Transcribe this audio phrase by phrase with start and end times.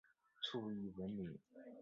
[0.41, 1.37] 卒谥文敏。